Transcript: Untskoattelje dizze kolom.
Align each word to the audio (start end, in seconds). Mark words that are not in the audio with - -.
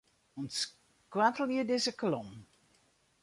Untskoattelje 0.39 1.63
dizze 1.69 1.91
kolom. 1.99 2.29